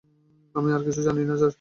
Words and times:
আমি 0.55 0.69
আর 0.73 0.81
কিছু 0.83 1.01
জানি 1.01 1.21
না, 1.25 1.35
স্যার। 1.37 1.49